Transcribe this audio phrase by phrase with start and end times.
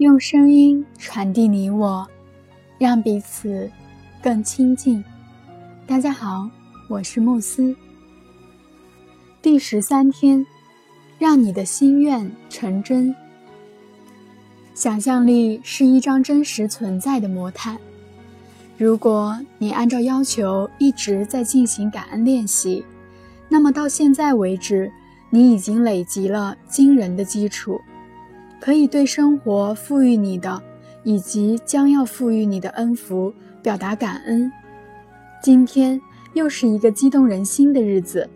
[0.00, 2.08] 用声音传递你我，
[2.78, 3.70] 让彼此
[4.22, 5.04] 更亲近。
[5.86, 6.48] 大家好，
[6.88, 7.76] 我是慕斯。
[9.42, 10.46] 第十三天，
[11.18, 13.14] 让你的心愿成真。
[14.74, 17.76] 想象力是一张真实存在的魔毯。
[18.78, 22.82] 如果你按照要求一直在进行感恩练习，
[23.50, 24.90] 那么到现在为止，
[25.28, 27.78] 你已经累积了惊人的基础。
[28.60, 30.62] 可以对生活赋予你的，
[31.02, 33.32] 以及将要赋予你的恩福
[33.62, 34.52] 表达感恩。
[35.42, 35.98] 今天
[36.34, 38.28] 又是一个激动人心的日子，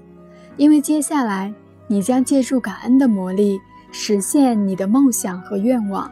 [0.56, 1.52] 因为接下来
[1.87, 3.60] 你将借助感恩的魔力
[3.92, 6.10] 实现你的梦想和愿望。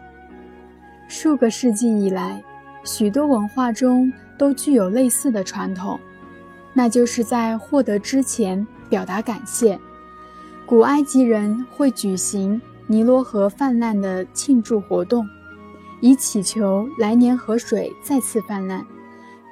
[1.08, 2.42] 数个世纪以来，
[2.84, 5.98] 许多文化中都具有类似的传统，
[6.74, 9.78] 那就是在获得之前表达感谢。
[10.66, 12.60] 古埃及人会举行。
[12.92, 15.26] 尼罗河泛滥的庆祝活动，
[16.02, 18.84] 以祈求来年河水再次泛滥，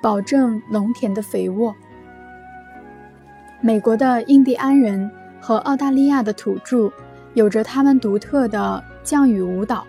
[0.03, 1.75] 保证农田的肥沃。
[3.63, 6.93] 美国的印第安人和澳大利亚的土著
[7.33, 9.87] 有着他们独特的降雨舞蹈。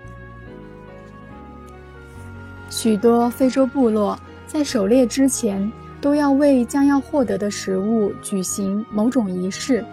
[2.70, 9.84] 许多非洲部落在狩猎之前都要为将要获得的食物举行某种仪式。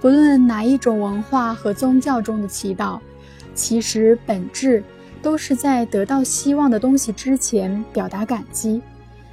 [0.00, 3.00] 不论哪一种文化和宗教中的祈祷，
[3.54, 4.84] 其实本质
[5.22, 8.82] 都是在得到希望的东西之前表达感激。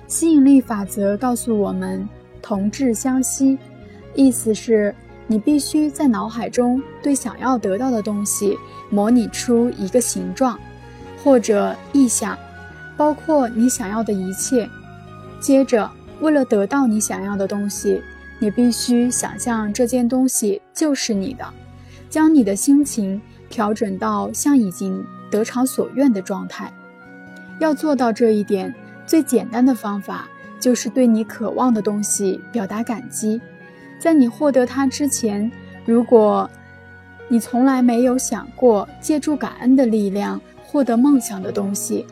[0.07, 2.07] 吸引力法则告诉我们，
[2.41, 3.57] 同质相吸，
[4.15, 4.95] 意思是
[5.27, 8.57] 你必须在脑海中对想要得到的东西
[8.89, 10.59] 模拟出一个形状
[11.23, 12.37] 或者意象，
[12.95, 14.69] 包括你想要的一切。
[15.39, 15.89] 接着，
[16.21, 18.01] 为了得到你想要的东西。
[18.43, 21.45] 你必须想象这件东西就是你的，
[22.09, 25.01] 将你的心情调整到像已经
[25.31, 26.69] 得偿所愿的状态。
[27.61, 28.75] 要做到这一点，
[29.05, 30.27] 最简单的方法
[30.59, 33.39] 就是对你渴望的东西表达感激。
[33.97, 35.49] 在你获得它之前，
[35.85, 36.49] 如果
[37.29, 42.05] 你从来没有想过借助感恩的力量获得梦想的东西，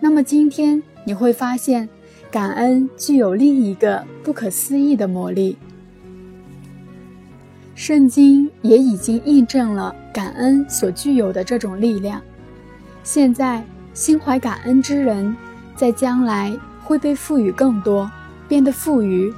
[0.00, 1.88] 那么今天你会发现，
[2.28, 5.56] 感恩具有另一个不可思议的魔力。
[7.76, 12.22] 圣经也已经印证了感恩所具有的这种力量。
[13.04, 15.36] 现在，心怀感恩之人，
[15.76, 18.10] 在将来会被赋予更多，
[18.48, 19.30] 变得富裕。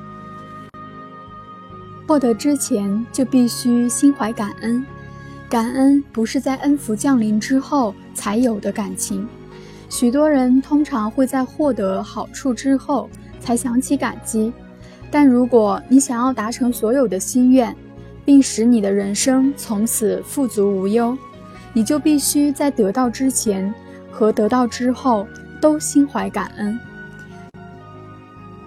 [2.07, 4.87] 获得之前就必须心怀感恩。
[5.51, 9.27] 感恩不是在恩福降临之后才有的感情。
[9.89, 13.11] 许多人通常会在获得好处之后
[13.41, 14.53] 才想起感激。
[15.11, 17.75] 但如果你想要达成所有的心愿，
[18.29, 21.17] 并使你的人生从此富足无忧，
[21.73, 23.73] 你就必须在得到之前
[24.11, 25.27] 和得到之后
[25.63, 26.79] 都心怀感恩。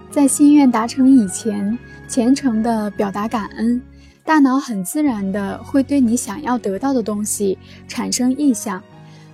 [0.10, 1.78] 在心愿达成以前，
[2.08, 3.80] 虔诚地表达感恩，
[4.26, 7.56] 大脑很自然地会对你想要得到的东西
[7.88, 8.82] 产生意向，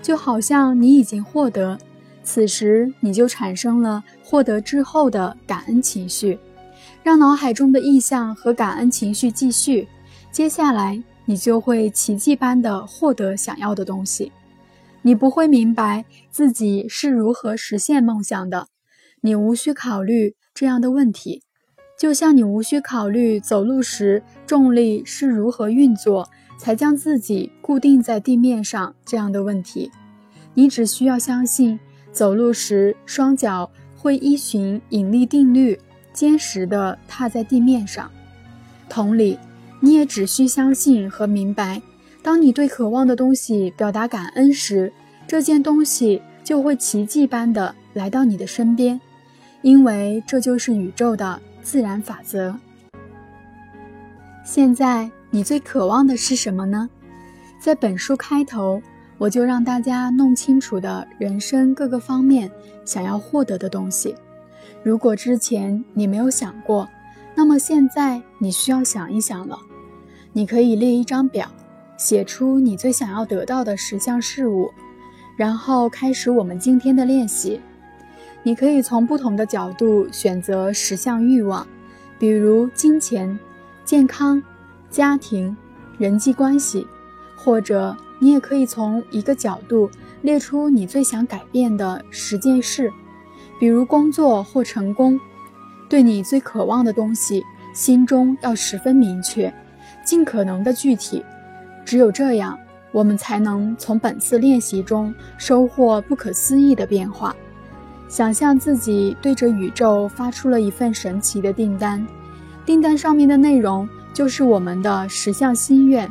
[0.01, 1.77] 就好像你已经获得，
[2.21, 6.37] 此时你就产生了获得之后的感恩情绪，
[7.01, 9.87] 让脑海中的意向和感恩情绪继续。
[10.37, 14.31] 接下来，你就会奇迹般的获得想要的东西。
[15.01, 18.67] 你不会明白自己是如何实现梦想的，
[19.21, 21.41] 你无需考虑这样的问题，
[21.97, 29.91] 就像你无需考虑走路时重力是如何运作才将自己固定在地面上这样的问题。
[30.53, 31.79] 你只需要相信，
[32.11, 35.81] 走路时双脚会依循引力定律
[36.13, 38.11] 坚实地踏在地面上。
[38.87, 39.39] 同理。
[39.79, 41.81] 你也只需相信和明白，
[42.21, 44.91] 当你对渴望的东西表达感恩时，
[45.27, 48.99] 这件东西就会奇迹般的来到你的身边，
[49.61, 52.57] 因为这就是宇宙的自然法则。
[54.43, 56.89] 现在你最渴望的是什么呢？
[57.59, 58.81] 在本书开头，
[59.17, 62.49] 我就让大家弄清楚的人生各个方面
[62.85, 64.15] 想要获得的东西。
[64.83, 66.87] 如果之前你没有想过，
[67.35, 69.59] 那么现在你需要想一想了。
[70.37, 71.49] 你可以列一张表，
[71.97, 74.71] 写出你最想要得到的十项事物，
[75.35, 77.59] 然后开始我们今天的练习。
[78.43, 81.65] 你可以从不同的角度选择十项欲望，
[82.19, 83.39] 比如金钱、
[83.83, 84.39] 健康、
[84.91, 85.57] 家庭、
[85.97, 86.85] 人际关系，
[87.35, 89.89] 或者你也可以从一个角度
[90.21, 92.93] 列出你最想改变的十件事，
[93.59, 95.19] 比如工作或成功。
[95.89, 97.43] 对你最渴望的东西，
[97.73, 99.51] 心中要十分明确，
[100.07, 101.21] 尽可能的具体。
[101.83, 102.57] 只有这样，
[102.93, 107.35] 我们才能从本次练习中收获不可思议的变化。
[108.07, 112.07] 想象自己对着宇宙发出了一份神奇的订单，
[112.65, 116.09] 订单上面的内容就是我们的十项心愿。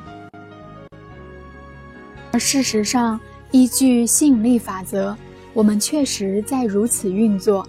[2.32, 3.19] 而事实上，
[3.50, 5.16] 依据吸引力法则，
[5.54, 7.66] 我们确实在如此运作。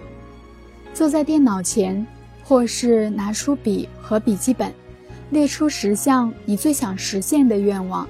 [0.93, 2.05] 坐在电脑前，
[2.43, 4.73] 或是拿出笔和笔记本，
[5.29, 8.07] 列出十项你最想实现的愿望。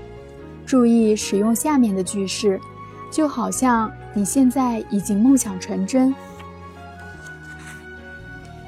[0.66, 2.60] 注意使用下面的句式，
[3.12, 6.14] 就好像你现在已经梦想成真。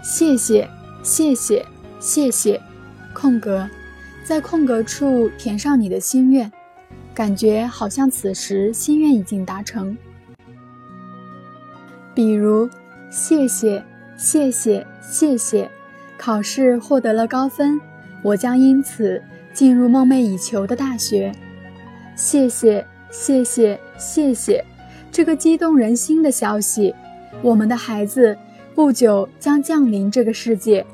[0.02, 0.70] 谢谢，
[1.04, 1.66] 谢谢，
[2.00, 2.62] 谢谢。
[3.14, 3.70] 空格，
[4.24, 6.52] 在空格处填上你的心愿。
[7.14, 9.98] 感觉好像此时心愿已经达成，
[12.14, 12.70] 比如
[13.12, 13.84] 谢谢
[14.18, 15.70] 谢谢谢谢，
[16.18, 17.82] 考试获得了高分，
[18.24, 19.22] 我将因此
[19.54, 21.32] 进入梦寐以求的大学。
[22.16, 24.64] 谢谢谢谢谢谢，
[25.12, 26.94] 这个激动人心的消息，
[27.42, 28.38] 我们的孩子
[28.76, 30.86] 不久将降临这个世界。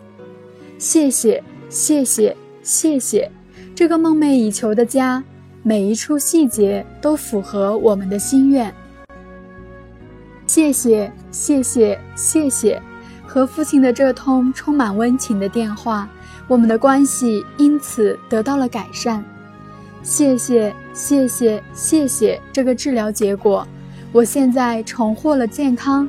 [0.78, 3.32] 谢谢谢谢谢谢，
[3.74, 5.24] 这个梦寐以求的家。
[5.68, 8.72] 每一处细节都符合我们的心愿。
[10.46, 12.80] 谢谢，谢谢，谢谢！
[13.36, 16.08] 和父亲的这通充满温情的电话，
[16.48, 19.22] 我们的关系因此得到了改善。
[20.02, 22.40] 谢谢，谢谢，谢谢！
[22.54, 23.68] 这个治疗结果，
[24.14, 26.08] 我现在重获了健康。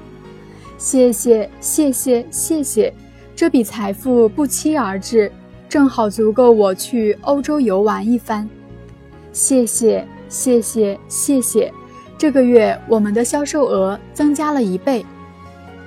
[0.78, 2.94] 谢谢，谢谢，谢谢！
[3.34, 5.32] 这笔财富不期而至，
[5.68, 8.48] 正好足够我去欧洲游玩一番。
[9.32, 11.72] 谢谢谢谢谢谢，
[12.16, 15.04] 这个月我们的销售额增加了一倍。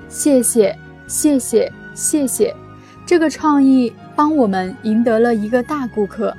[0.10, 0.78] 谢谢
[1.10, 2.56] 谢谢谢谢，
[3.06, 6.34] 这个创意帮我们赢得了一个大顾客。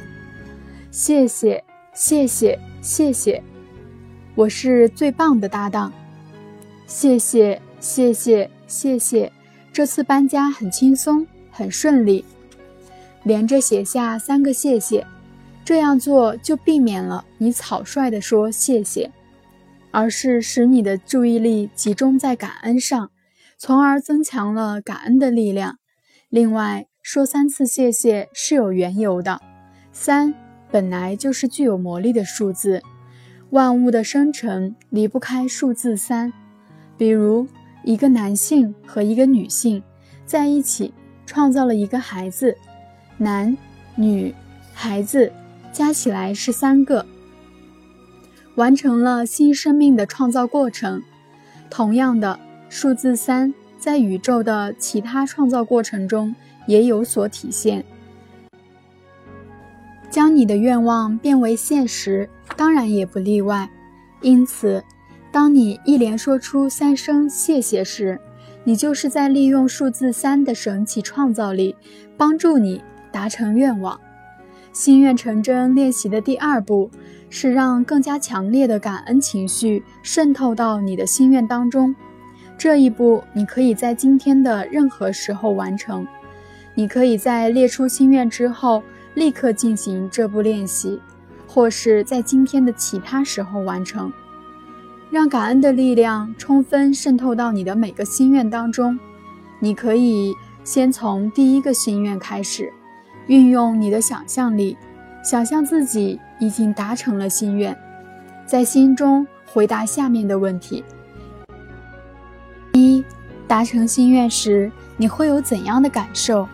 [0.92, 1.62] 谢谢
[1.92, 3.42] 谢谢谢谢，
[4.36, 5.92] 我是最棒的搭档。
[6.86, 9.32] 谢谢谢谢谢谢，
[9.72, 12.24] 这次搬家很轻松很顺利。
[13.24, 15.04] 连着写下三个谢谢。
[15.62, 19.10] 这样做就避免了你草率地说谢谢，
[19.90, 23.10] 而是使你的注意力集中在感恩上，
[23.62, 25.76] 从而增强了感恩的力量。
[26.30, 29.42] 另外，说三次谢谢是有缘由的，
[29.92, 30.32] 三
[30.70, 32.82] 本来就是具有魔力的数字，
[33.50, 36.32] 万物的生成离不开数字三。
[36.96, 37.46] 比如，
[37.84, 39.82] 一个男性和一个女性
[40.24, 40.94] 在一起
[41.26, 42.56] 创造了一个孩子，
[43.18, 43.54] 男、
[43.94, 44.34] 女、
[44.72, 45.30] 孩子。
[45.72, 47.06] 加起来是三个，
[48.56, 51.00] 完成了新生命的创造过程。
[51.70, 52.40] 同样的，
[52.70, 56.32] 数字三在宇宙的其他创造过程中
[56.68, 57.84] 也有所体现。
[60.08, 63.68] 将你的愿望变为现实，当然也不例外。
[64.22, 64.82] 因此，
[65.32, 68.20] 当你一连说出三声谢谢时，
[68.62, 71.74] 你就是在利用数字三的神奇创造力，
[72.16, 72.80] 帮助你
[73.10, 74.00] 达成愿望。
[74.72, 76.88] 心愿成真练习的第二步
[77.28, 81.92] 是让更加强烈的感恩情绪渗透到你的心愿当中。
[82.60, 86.06] 这一步你可以在今天的任何时候完成。
[86.74, 88.82] 你可以在列出心愿之后
[89.14, 91.00] 立刻进行这步练习，
[91.48, 94.12] 或是在今天的其他时候完成。
[95.10, 99.00] 让感恩的力量充分渗透到你的每个心愿当中。
[99.58, 102.70] 你可以先从第一个心愿开始。
[103.26, 104.76] 运用你的想象力，
[105.24, 107.74] 想象自己已经达成了心愿，
[108.44, 110.84] 在心中回答下面的问题：
[112.72, 113.04] 一、
[113.46, 116.48] 达成心愿时你会有怎样的感受？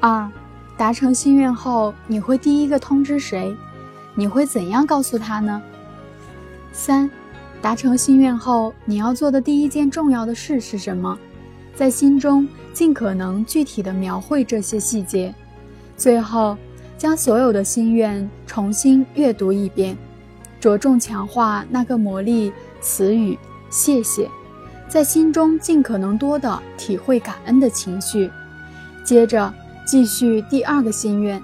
[0.00, 0.30] 二、
[0.76, 3.56] 达成心愿后你会第一个通知谁？
[4.14, 5.62] 你会怎样告诉他呢？
[6.72, 7.10] 三、
[7.62, 11.18] 达成心愿后你要做的第一件重要的事是什么？
[11.74, 15.34] 在心中尽可能具体的描绘这些细节。
[15.96, 16.56] 最后，
[16.98, 19.96] 将所有的心愿重新阅读一遍，
[20.60, 23.38] 着重强化那个魔力词语
[23.70, 24.28] “谢谢”，
[24.88, 28.30] 在心中尽可能多的体会感恩的情绪。
[29.02, 29.52] 接着
[29.84, 31.42] 继续第二个心愿，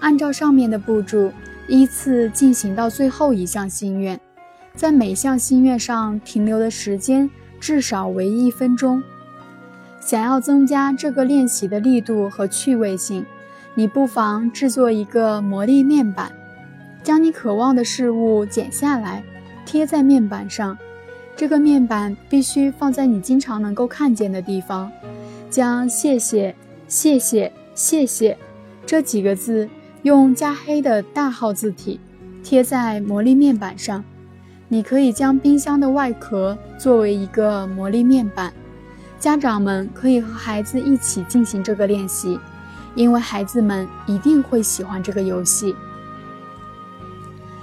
[0.00, 1.32] 按照上面的步骤
[1.66, 4.20] 依次进行到最后一项心愿，
[4.74, 7.28] 在每项心愿上停留的时间
[7.58, 9.02] 至少为一分钟。
[10.00, 13.24] 想要增加这个练习的力度和趣味性。
[13.74, 16.32] 你不妨制作一个魔力面板，
[17.04, 19.22] 将你渴望的事物剪下来，
[19.64, 20.76] 贴在面板上。
[21.40, 24.92] 这个面板必须放在你经常能够看见的地方。
[25.48, 26.54] 将“谢谢、
[26.86, 28.36] 谢谢、谢谢”
[28.84, 29.66] 这几个字
[30.02, 31.98] 用加黑的大号字体
[32.44, 34.04] 贴在魔力面板上。
[34.68, 38.52] 你可以将冰箱的外壳作为一个魔力面板，
[39.18, 42.38] 家长们可以和孩子一起进行这个练习，
[42.94, 45.74] 因为孩子们一定会喜欢这个游戏。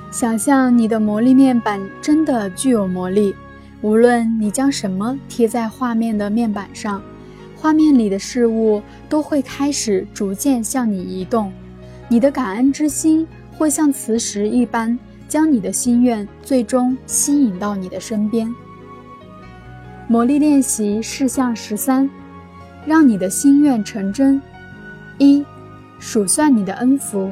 [0.09, 3.35] 想象你的魔力面板真的具有魔力，
[3.81, 7.01] 无论你将什么贴在画面的面板上，
[7.55, 11.51] 画面里的事物都会开始逐渐向你移动，
[12.07, 14.97] 你的感恩之心会像磁石一般。
[15.27, 18.49] 将你的心愿最终吸引到你的身边。
[20.07, 22.09] 魔力练习事项十三：
[22.85, 24.41] 让你的心愿成真。
[25.17, 25.45] 一、
[25.99, 27.29] 数算你的恩福，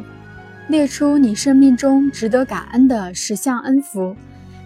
[0.67, 4.13] 列出你生命中值得感恩的十项恩福，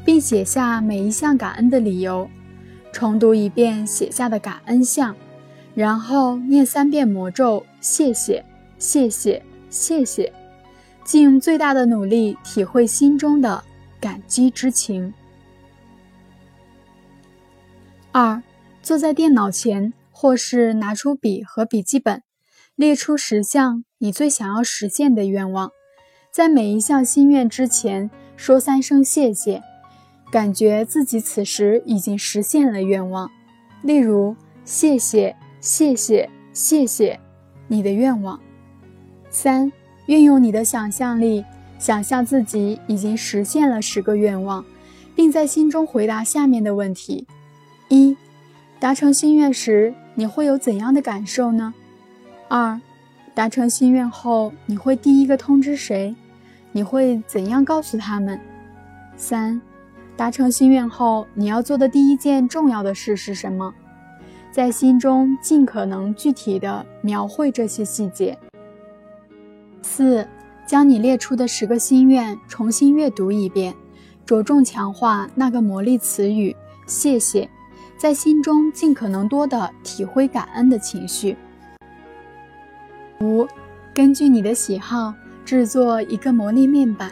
[0.10, 2.28] 并写下每一项感恩的理由。
[2.92, 5.16] 重读一遍写下的感恩项，
[5.76, 8.44] 然后念三遍魔咒：谢谢，
[8.80, 10.34] 谢谢，谢谢。
[11.04, 13.64] 尽最大的努力体会心中的
[14.02, 15.14] 感激之情。
[18.12, 18.42] 二，
[18.82, 22.24] 坐在电脑前，或是拿出笔和笔记本，
[22.76, 25.70] 列出十项你最想要实现的愿望，
[26.32, 29.62] 在每一项心愿之前说三声谢谢，
[30.32, 33.30] 感觉自己此时已经实现了愿望。
[33.82, 37.20] 例如，谢谢，谢谢，谢谢，
[37.68, 38.40] 你的愿望。
[39.30, 39.72] 三。
[40.06, 41.46] 运用你的想象力，
[41.78, 44.66] 想象自己已经实现了十个愿望，
[45.16, 47.28] 并在心中回答下面的问题：
[47.90, 48.18] 一、
[48.80, 51.76] 达成心愿时你会有怎样的感受呢？
[52.48, 52.82] 二、
[53.36, 56.16] 达成心愿后你会第一个通知谁？
[56.72, 58.40] 你会怎样告诉他们？
[59.16, 59.62] 三、
[60.20, 63.74] 达成心愿后你要做的第一件重要的事是什么？
[64.52, 68.38] 在心中尽可能具体的描绘这些细节。
[69.82, 70.28] 四，
[70.68, 73.74] 将你列出的十个心愿重新阅读一遍，
[74.26, 76.54] 着重强化那个魔力词语
[76.86, 77.50] “谢谢”，
[77.98, 81.38] 在心中尽可能多的体会感恩的情绪。
[83.22, 83.48] 五，
[83.94, 85.14] 根据你的喜好
[85.46, 87.10] 制作一个魔力面板，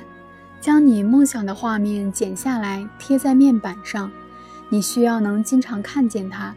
[0.60, 4.12] 将你梦想的画面剪下来贴在面板上。
[4.70, 6.54] 你需要能经常看见它，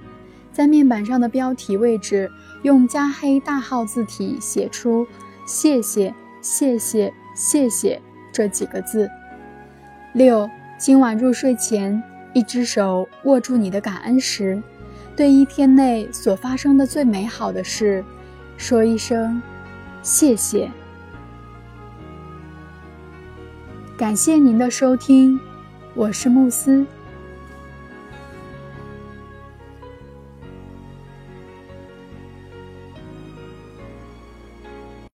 [0.53, 2.31] 在面板上的标题位置
[2.63, 5.07] 用加黑大号字体写出。
[5.47, 8.01] 谢谢，谢谢，谢谢
[8.33, 9.09] 这几个字。
[10.13, 12.03] 六，今晚入睡前，
[12.33, 14.61] 一只手握住你的感恩石，
[15.15, 18.05] 对一天内所发生的最美好的事，
[18.57, 19.41] 说一声
[20.03, 20.71] 谢谢。
[24.01, 25.39] 感谢您的收听，
[25.93, 26.87] 我是慕斯。